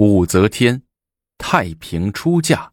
[0.00, 0.82] 武则天
[1.36, 2.72] 太平出嫁。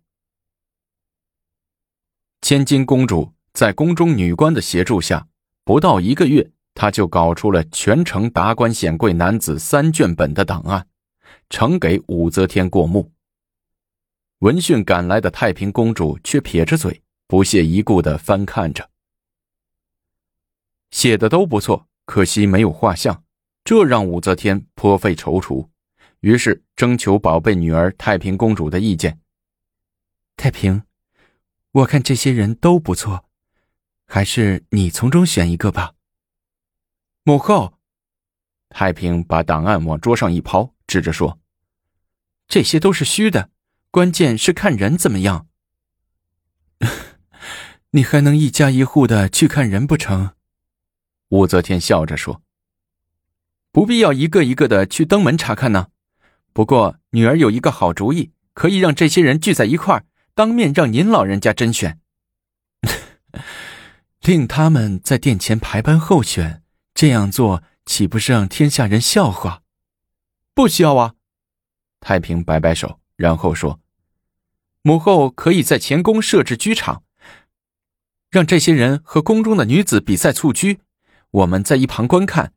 [2.41, 5.27] 千金公主在宫中女官的协助下，
[5.65, 10.87] 不到一个月，她就搞出了全城达官显贵男子三卷本的档案，
[11.49, 13.11] 呈给武则天过目。
[14.39, 18.89] 闻讯赶来的太平公主却撇着嘴，不屑一顾的翻看着，
[20.91, 23.25] 写的都不错，可惜没有画像，
[23.65, 25.67] 这让武则天颇费踌躇。
[26.27, 29.21] 于是征求宝贝女儿太平公主的意见。
[30.35, 30.83] 太平，
[31.71, 33.29] 我看这些人都不错，
[34.05, 35.93] 还是你从中选一个吧。
[37.23, 37.75] 母后，
[38.67, 41.39] 太平把档案往桌上一抛，指着说
[42.49, 43.49] ：“这些都是虚的，
[43.89, 45.47] 关键是看人怎么样。
[47.91, 50.35] 你还能一家一户的去看人不成？”
[51.31, 52.41] 武则天笑着说
[53.71, 55.87] ：“不必要一个一个的去登门查看呢。”
[56.57, 61.99] 不过，女儿有一个好主意，可以让这些人聚在一块儿，当面让您老人家甄选，
[64.25, 66.63] 令他们在殿前排班候选。
[66.95, 69.61] 这样做岂不是让天下人笑话？
[70.55, 71.13] 不需要啊！
[71.99, 73.79] 太平摆摆手，然后说
[74.81, 77.03] ：“母后可以在前宫设置居场，
[78.31, 80.79] 让这些人和宫中的女子比赛蹴鞠，
[81.29, 82.53] 我们在一旁观看。”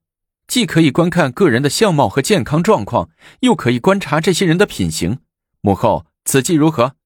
[0.51, 3.09] 既可以观看个人的相貌和健康状况，
[3.43, 5.21] 又可以观察这些人的品行。
[5.61, 6.97] 母后，此计如何？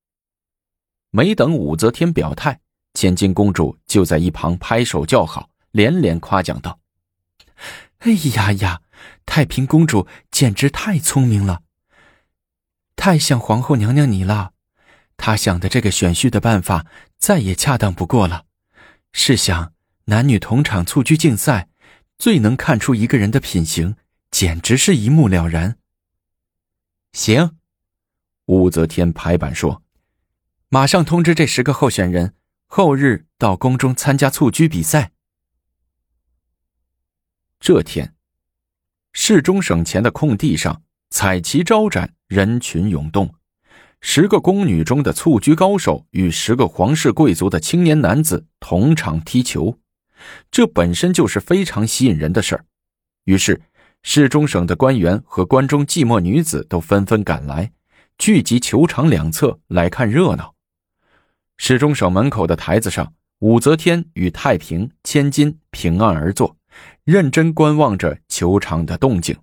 [1.11, 2.61] 没等武则天表态，
[2.95, 6.81] 千金公主就在一旁拍手叫好，连连夸奖道
[8.01, 8.81] ：“哎呀呀，
[9.27, 11.61] 太平公主简直太聪明了，
[12.97, 14.53] 太像皇后娘娘你了。
[15.19, 16.87] 她想的这个选婿的办法
[17.19, 18.47] 再也恰当不过了。
[19.13, 19.75] 试想，
[20.07, 21.69] 男女同场蹴鞠竞赛。”
[22.25, 23.97] 最能看出一个人的品行，
[24.31, 25.77] 简直是一目了然。
[27.13, 27.59] 行，
[28.47, 29.83] 武则天拍板说
[30.71, 32.33] ：“马上通知这十个候选人，
[32.65, 35.13] 后日到宫中参加蹴鞠比赛。”
[37.61, 38.15] 这天，
[39.13, 43.35] 市中省前的空地上，彩旗招展，人群涌动。
[44.01, 49.79] 十个宫女中的蹴鞠高手与十个皇室贵族的青年男子同场踢球。
[50.51, 52.65] 这本身就是非常吸引人的事儿，
[53.25, 53.61] 于是
[54.03, 57.73] 市中省的官员和关中寂寞女子都纷纷赶来，
[58.19, 60.55] 聚集球场两侧来看热闹。
[61.57, 66.57] 市中省门口的台子上，武则天与太平、千金平安而坐，
[67.05, 69.37] 认真观望着球场的动静。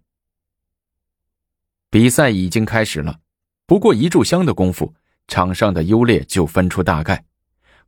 [1.90, 3.20] 比赛已经开始了，
[3.66, 4.94] 不过一炷香的功夫，
[5.28, 7.26] 场上的优劣就分出大概。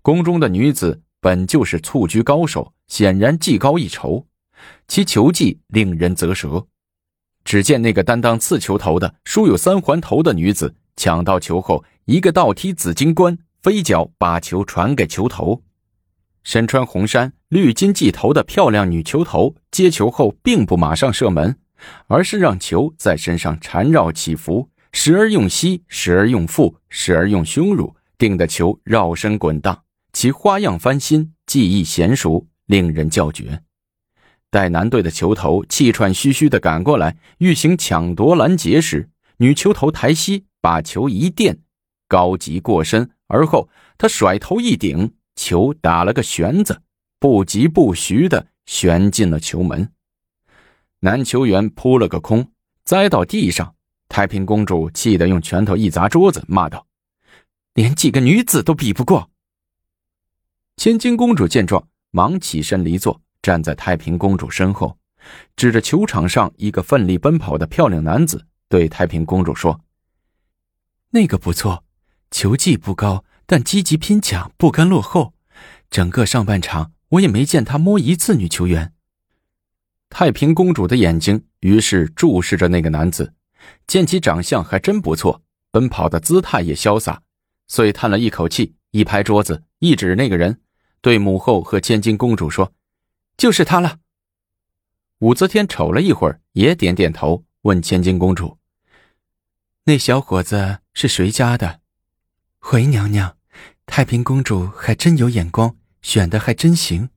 [0.01, 1.01] 宫中的女子。
[1.23, 4.25] 本就是蹴鞠高手，显然技高一筹，
[4.89, 6.67] 其球技令人啧舌。
[7.45, 15.63] 只见那个担当刺球头的、梳有三环头的女子，抢到球后，一个倒踢紫金冠，飞脚把球传给球头。
[16.43, 21.55] 身穿红衫、绿金髻头的漂亮女球头接球后，并不马上射门，
[22.07, 29.82] 而是让球在身上缠绕起伏，时而用膝，时而用腹，时而用胸乳，定的球绕身滚荡。
[30.13, 33.63] 其花样翻新，技艺娴熟，令人叫绝。
[34.49, 41.59] 待男队的球头气喘吁吁的赶过来，欲行抢夺拦截时，女球头抬膝把球一垫，
[42.07, 46.83] 高级过身，而后他甩头一顶，球打了个旋子，
[47.19, 49.91] 不疾不徐的旋进了球门。
[50.99, 52.51] 男球员扑了个空，
[52.85, 53.75] 栽到地上。
[54.07, 56.85] 太平公主气得用拳头一砸桌子，骂道
[57.73, 59.31] ：“连几个女子都比不过！”
[60.75, 64.97] 千金公主见状，忙起身离座，站在太平公主身后，
[65.55, 69.81] 指着球场上一个奋力奔跑的漂亮男子，对太平公主说
[71.11, 71.83] ：“那个不错，
[72.31, 75.33] 球技不高，但积极拼抢，不甘落后。
[75.89, 78.93] 整个上半场，我也没见他摸一次女球员。”
[80.09, 83.33] 太平公主的眼睛于是注视着那个男子，
[83.87, 87.21] 见其长相还真不错，奔跑的姿态也潇洒，
[87.67, 90.61] 遂叹了一口气，一拍桌子，一指那个人。
[91.01, 92.73] 对母后和千金公主说
[93.35, 93.99] ：“就是他了。”
[95.19, 98.57] 武则天瞅了一会儿，也点点头，问千金公主
[99.83, 101.81] ：“那小伙子是谁家的？”
[102.59, 103.35] 回娘娘，
[103.85, 107.09] 太平公主还真有眼光，选的还真行。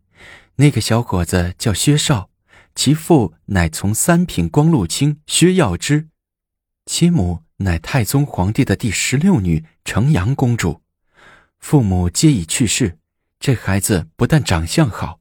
[0.56, 2.30] 那个小伙子叫薛绍，
[2.74, 6.08] 其父乃从三品光禄卿薛耀之，
[6.86, 10.82] 其母乃太宗皇帝的第十六女承阳公主，
[11.58, 12.98] 父母皆已去世。
[13.38, 15.20] 这孩子不但长相好，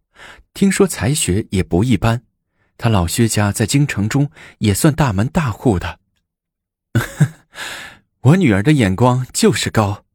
[0.53, 2.23] 听说才学也不一般。
[2.77, 5.99] 他老薛家在京城中也算大门大户的。
[8.21, 10.05] 我女儿的眼光就是高。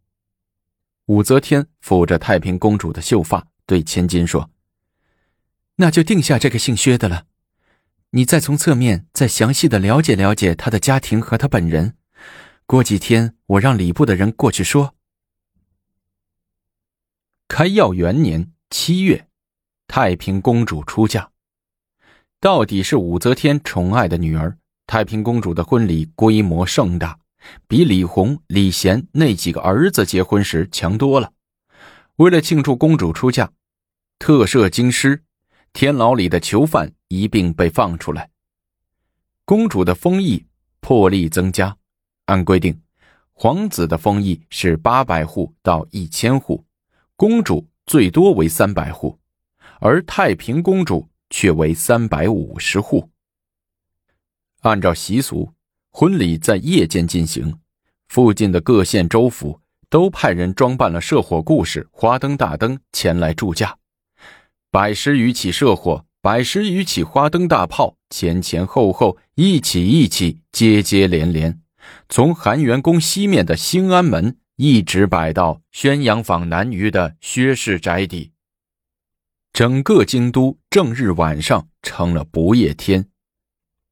[1.07, 4.51] 武则天抚着太平公主的秀发，对千金说
[5.77, 7.27] ：“那就定下这个姓薛的了。
[8.11, 11.97] 你再从侧面再详细的了解了解他的家庭和他本人。
[12.67, 14.95] 过几天我让礼部的人过去说。”
[17.53, 19.27] 开耀元年七月，
[19.89, 21.33] 太平公主出嫁。
[22.39, 24.57] 到底是武则天宠爱的女儿，
[24.87, 27.19] 太平公主的婚礼规模盛大。
[27.67, 31.33] 比李弘、李贤那几个儿子结婚时强多了。
[32.17, 33.51] 为了庆祝公主出嫁，
[34.21, 35.25] 特赦京师，
[35.73, 38.31] 天牢里的囚犯一并被放出来。
[39.45, 40.47] 公主的封邑
[40.79, 41.77] 破例增加，
[42.27, 42.81] 按规定，
[43.33, 46.65] 皇子的封邑是八百户到一千户，
[47.21, 49.19] 公主最多为三百户，
[49.79, 53.11] 而太平公主却为三百五十户。
[54.63, 55.53] 按照习俗。
[55.91, 57.59] 婚礼在夜间进行，
[58.09, 63.77] 附近的各县州府都派人装扮了射火故事、花灯大灯前来助驾，
[64.71, 71.61] 百十余起射火，百十余起花灯大炮前前后后一起一起，接接连连，
[72.09, 78.33] 从含元宫西面的兴安门一直摆到宣阳坊南隅的薛氏宅邸，
[79.55, 83.09] 整个京都正日晚上成了不夜天。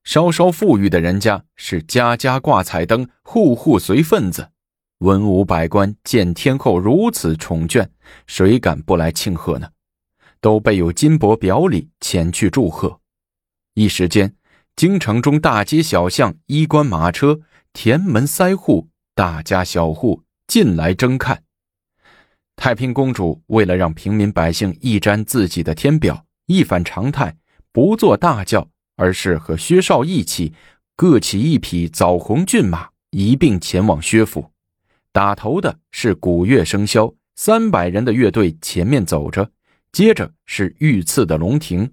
[0.04, 4.50] 稍稍富裕的人家是家家挂彩灯，户户随份子，
[4.98, 7.88] 文武百官见天后如此宠眷，
[8.26, 9.70] 谁敢不来庆贺呢？
[10.42, 13.00] 都备有金帛表里前去祝贺。
[13.72, 14.36] 一时间，
[14.76, 17.40] 京城中大街小巷、衣冠马车、
[17.72, 21.44] 田门塞户，大家小户进来争看。
[22.56, 27.36] 太平公主为了让平民百姓一沾自己的天表，一反常态，
[27.70, 28.68] 不坐大轿。
[29.00, 30.52] 而是和薛绍一起，
[30.96, 34.50] 各骑一匹枣红骏马，一并前往薛府。
[35.12, 39.52] 打头的是鼓乐笙箫，三百人的乐队前面走着，
[39.92, 41.92] 接着是御赐的龙庭，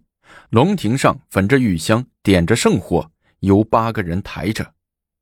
[0.49, 3.11] 龙庭上焚着玉香，点着圣火，
[3.41, 4.73] 由八个人抬着。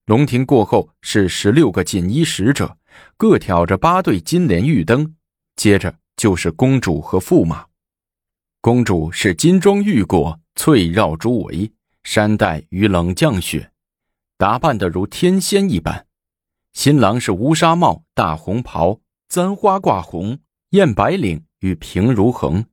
[0.05, 2.77] 龙庭过后是十六个锦衣使者，
[3.17, 5.15] 各挑着八对金莲玉灯，
[5.55, 7.65] 接着就是公主和驸马。
[8.61, 10.39] 公主是金装玉裹。
[10.55, 11.71] 翠绕珠围，
[12.03, 13.71] 山黛与冷降雪，
[14.37, 16.05] 打扮得如天仙一般。
[16.73, 20.37] 新郎是乌纱帽、大红袍、簪花挂红、
[20.69, 22.63] 燕白领与平如恒，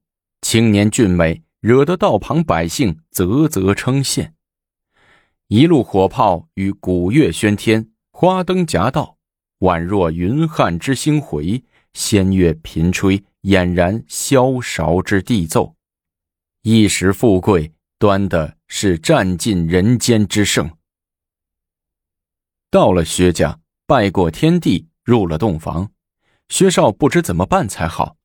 [0.43, 4.33] 青年俊美，惹得道旁百姓啧啧称羡。
[5.52, 9.19] 一路火炮与鼓乐喧天，花灯夹道，
[9.58, 15.75] 宛若云汉之星回，仙乐频吹，俨然萧韶之地奏。
[16.62, 20.70] 一时富贵，端的是占尽人间之盛。
[22.70, 23.58] 到了薛家，
[23.88, 25.91] 拜过天地，入了洞房，
[26.49, 28.17] 薛少不知怎么办才好。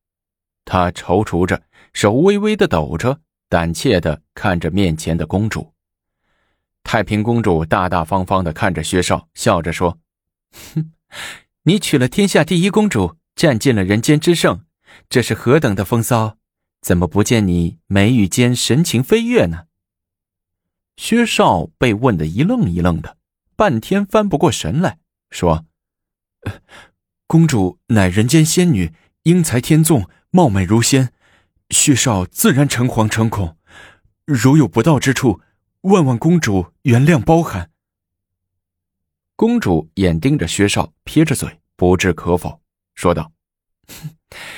[0.64, 1.60] 他踌躇着，
[1.92, 5.72] 手微微的抖着，胆怯的看着面前的公主。
[6.86, 9.98] 太平公主大大方方的看着薛少，笑着说
[10.72, 10.92] ：“哼，
[11.64, 14.60] 你娶了天下第一公主，占尽了人间之盛，
[15.08, 16.38] 这是何等的风骚！”
[16.80, 19.64] 怎么不见你眉宇间神情飞跃呢？
[20.96, 23.16] 薛少被问得一愣一愣的，
[23.56, 24.98] 半天翻不过神来
[25.28, 25.64] 说
[27.26, 28.92] ：“公主乃人间仙女，
[29.24, 31.12] 英才天纵，貌美如仙，
[31.70, 33.56] 薛少自然诚惶诚恐。
[34.24, 35.40] 如有不到之处，
[35.86, 37.70] 万望公主原谅包涵。”
[39.36, 42.60] 公主眼盯着薛少，撇着嘴，不置可否，
[42.94, 43.32] 说道：“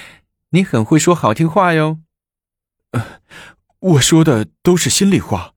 [0.50, 2.00] 你很会说好听话哟。”
[2.92, 3.20] 呃，
[3.80, 5.54] 我说的都是心里话。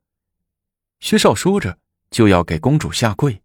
[1.00, 1.78] 薛少说着，
[2.10, 3.44] 就要给公主下跪。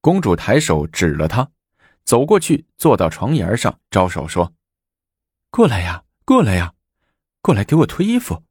[0.00, 1.50] 公主抬手指了他，
[2.04, 4.54] 走过去，坐到床沿上，招手说
[5.50, 6.74] ：“过来呀，过来呀，
[7.40, 8.42] 过来给我脱衣服。”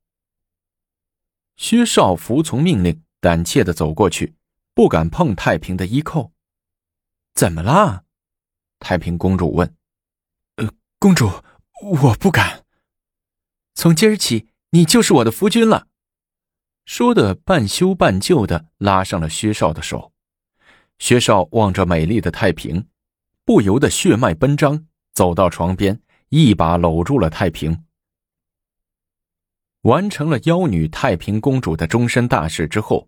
[1.56, 4.36] 薛少服从命令，胆怯的走过去，
[4.74, 6.32] 不敢碰太平的衣扣。
[7.34, 8.04] 怎么啦？
[8.80, 9.76] 太平公主问。
[10.58, 10.70] “呃，
[11.00, 11.30] 公主，
[11.82, 12.66] 我不敢。”
[13.76, 15.88] 从今儿起，你就是我的夫君了。
[16.86, 20.12] 说的半羞半就的拉上了薛少的手。
[21.00, 22.88] 薛少望着美丽的太平，
[23.46, 27.86] 不由得血脉奔张，走到床边，一把搂住了太平。
[29.84, 33.08] 完成了妖女太平公主的终身大事之后，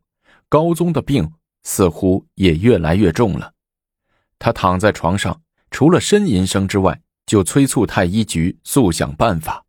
[0.49, 1.31] 高宗的病
[1.63, 3.53] 似乎也越来越重了。
[4.37, 5.41] 他躺在床上，
[5.71, 9.65] 除了呻吟声之外，就催促太医局速想办法。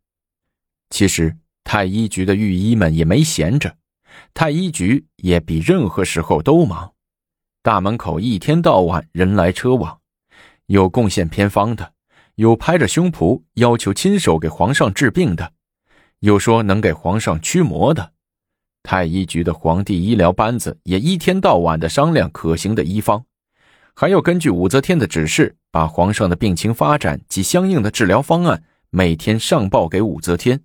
[0.89, 3.73] 其实太医局的御医们也没闲着，
[4.33, 6.91] 太医局也比任何时候都忙。
[7.61, 9.97] 大门口一天到晚人来车往，
[10.65, 11.93] 有贡献偏方的，
[12.35, 15.53] 有拍着胸脯要求亲手给皇上治病的，
[16.19, 18.13] 有说能给皇上驱魔的。
[18.83, 23.25] 太医局的皇帝医疗班子也一天到晚的商量可行的医方，
[23.93, 30.63] 还要根据武则天的指示，把皇上的病情发展及相应的治疗方案每天上报给武则天。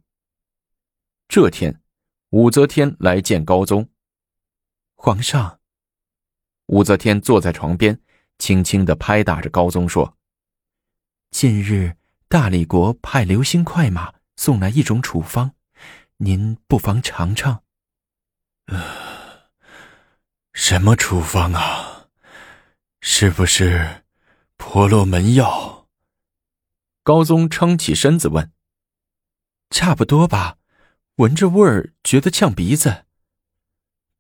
[1.29, 1.81] 这天，
[2.31, 3.89] 武则天来见高宗。
[4.95, 5.59] 皇上。
[6.67, 7.99] 武则天坐在床边，
[8.39, 10.17] 轻轻的拍打着高宗，说
[11.33, 11.97] ：“近日
[12.29, 15.55] 大理国派流星快马送来一种处方，
[16.17, 17.63] 您不妨尝尝。”
[20.53, 22.09] 什么处方啊？
[23.01, 24.03] 是不是
[24.57, 25.87] 婆罗门药？
[27.05, 28.51] 高宗撑起身子问。
[29.71, 30.59] 差不多吧，
[31.19, 33.05] 闻着味儿觉得呛鼻子。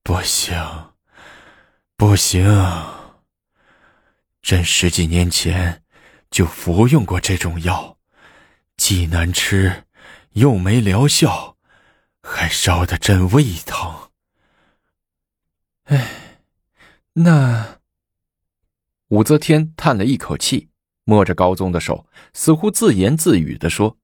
[0.05, 0.55] 不行，
[1.97, 2.45] 不行！
[4.41, 5.83] 朕十几年前
[6.31, 7.99] 就服用过这种药，
[8.77, 9.89] 既难吃，
[10.35, 11.57] 又没疗效，
[12.23, 14.11] 还烧得朕胃疼。
[15.85, 16.39] 哎，
[17.15, 17.81] 那
[19.09, 20.71] 武则天叹了一口气，
[21.05, 23.99] 摸着高宗的手，似乎自言自语的说：“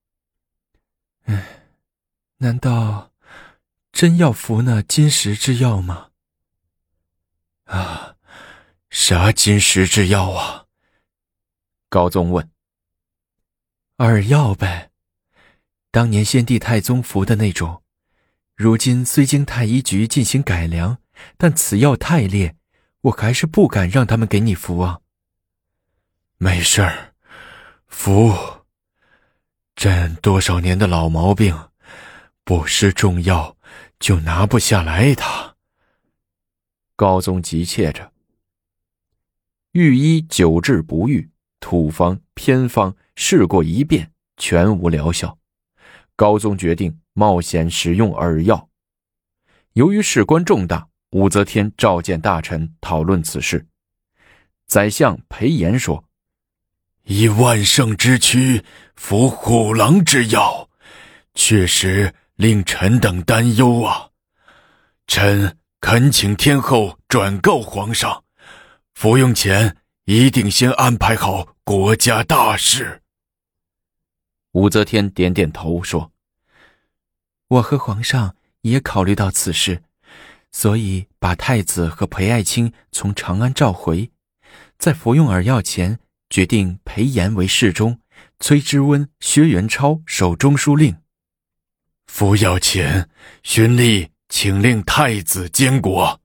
[1.24, 1.62] 哎，
[2.38, 3.12] 难道
[3.92, 6.10] 真要服那金石之药吗？”
[7.64, 8.16] 啊，
[8.90, 10.66] 啥金石之药啊？
[11.88, 12.50] 高宗问。
[13.98, 14.87] 耳药呗，
[15.90, 17.82] 当年先帝太宗服的那种，
[18.54, 20.98] 如今虽经太医局进行改良。
[21.36, 22.54] 但此药太烈，
[23.00, 25.00] 我还是不敢让他们给你服啊。
[26.36, 27.12] 没事儿，
[27.88, 28.32] 服。
[29.74, 31.70] 朕多少年的老毛病，
[32.44, 33.56] 不施重药
[33.98, 35.56] 就拿不下来他。
[36.94, 38.12] 高宗急切着，
[39.72, 45.36] 御医久治不愈，土方偏方试过一遍，全无疗效。
[46.18, 48.68] 高宗决定冒险使用饵药。
[49.74, 50.86] 由于事关重大。
[51.12, 53.66] 武则天召见大臣讨论此事。
[54.66, 56.04] 宰相裴炎说
[57.04, 58.62] ：“以万圣之躯
[58.94, 60.68] 服虎狼之药，
[61.32, 64.10] 确实令臣等担忧啊！
[65.06, 68.22] 臣恳请天后转告皇上，
[68.92, 73.00] 服用前一定先安排好国家大事。”
[74.58, 76.10] 武则天点点头说
[77.46, 79.84] ：“我和皇上也考虑到此事。”
[80.50, 84.10] 所以，把太子和裴爱卿从长安召回，
[84.76, 88.00] 在服用耳药前，决定裴炎为侍中，
[88.40, 90.96] 崔之温、薛元超守中书令。
[92.08, 93.08] 服药前，
[93.44, 96.20] 循例请令太子监国。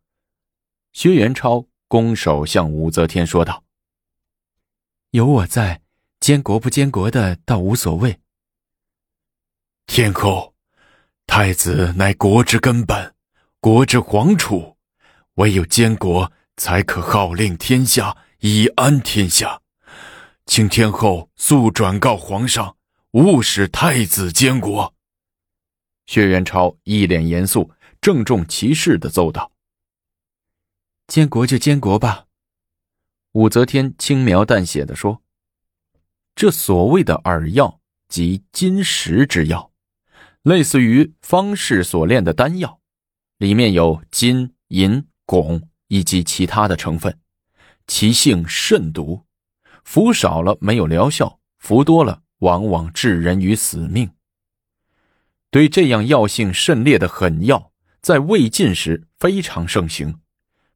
[0.94, 3.64] 薛元超拱手向武则天说道
[5.12, 5.82] ：“有我在，
[6.20, 8.18] 监国不监国的倒无所谓。”
[9.96, 10.56] 天后，
[11.28, 13.14] 太子乃国之根本。
[13.60, 14.76] 国之皇储，
[15.36, 19.62] 唯有监国才可号令天下，以安天下。
[20.48, 22.76] 请天后速转告皇上，
[23.12, 24.96] 勿使太子监国。
[26.08, 27.70] 薛元超一脸严肃，
[28.02, 29.52] 郑重其事的奏道
[31.06, 32.26] ：“监国就监国吧。”
[33.34, 35.22] 武则天轻描淡写的说
[36.34, 39.70] ：“这所谓的耳药，即金石之药，
[40.44, 42.80] 类似于方士所炼的丹药。”
[43.40, 47.20] 里面有金、银、汞以及其他的成分，
[47.88, 49.26] 其性甚毒，
[49.84, 54.10] 服少了没有疗效，服多了往往致人于死命。
[55.50, 60.20] 对这样药性甚烈的狠药，在魏晋时非常盛行，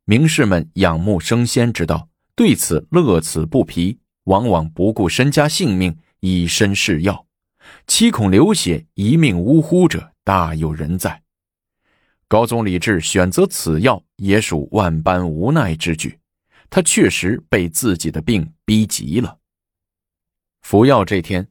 [0.04, 7.27] 名士们仰慕升仙之道，对此乐此不疲，往往不顾身家性命以身试药，
[7.88, 11.24] 七孔流血一命呜呼者大有人在。
[12.28, 16.20] 高宗李治选择此药也属万般无奈之举，
[16.70, 19.38] 他确实被自己的病逼急了。
[20.62, 21.48] 服药这天，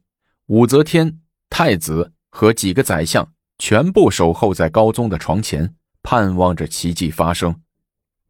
[0.46, 7.62] 武则天、太子和几个宰相全部守候在高宗的床前，盼望着奇迹发生，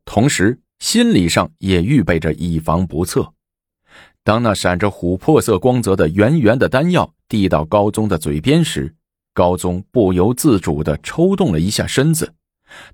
[0.04, 3.34] 同时心理上也预备着以防不测。
[4.26, 8.92] 当那闪着琥珀色光泽的圆圆的丹药递到高宗的嘴边时，
[9.32, 12.34] 高宗不由自主地抽动了一下身子，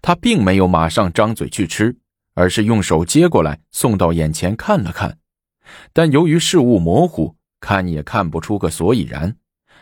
[0.02, 1.96] 他并没有马上张嘴去吃，
[2.34, 5.16] 而是用手接过来送到眼前看了看，
[5.94, 9.34] 但由于视物模糊，看也看不出个所以然。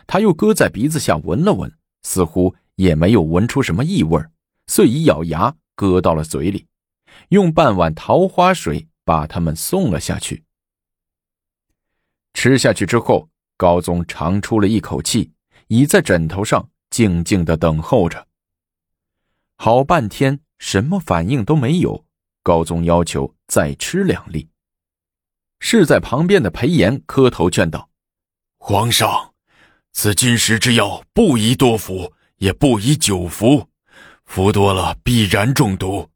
[0.07, 1.69] 他又搁在鼻子下闻了闻，
[2.03, 4.23] 似乎也没有闻出什么异味，
[4.67, 6.65] 遂一咬牙搁到了嘴里，
[7.27, 10.45] 用半碗桃花水把它们送了下去。
[12.33, 15.31] 吃下去之后，高宗长出了一口气，
[15.67, 18.27] 倚在枕头上，静静的等候着。
[19.55, 22.05] 好半天，什么反应都没有。
[22.43, 24.49] 高宗要求再吃两粒。
[25.59, 27.87] 侍在旁边的裴炎磕头劝道
[28.57, 29.35] ：“皇上，
[29.93, 33.69] 此金石之药不宜多服，也不宜久服，
[34.25, 36.09] 服多了必然中毒。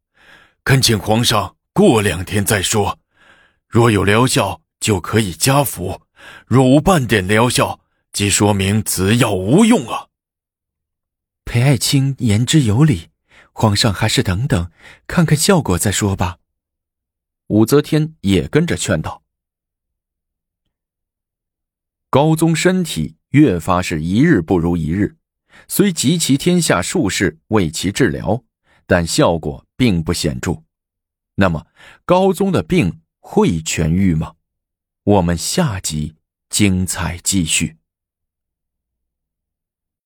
[0.63, 2.97] 恳请皇上过两天再说。
[3.67, 6.01] 若有疗效，就可以加服；
[6.47, 10.07] 若无半点疗效，即说明此药无用啊。”
[11.45, 13.09] 裴爱卿言之有理。
[13.57, 14.69] 皇上还是等等，
[15.07, 16.39] 看看效果再说吧。
[17.47, 19.23] 武则天也跟着劝道。
[22.09, 25.15] 高宗身体越发是一日不如一日，
[25.69, 28.43] 虽集齐天下术士为其治疗，
[28.85, 30.61] 但效果并不显著。
[31.35, 31.65] 那么，
[32.03, 34.34] 高宗的病会痊愈吗？
[35.05, 36.15] 我们下集
[36.49, 37.77] 精彩继续。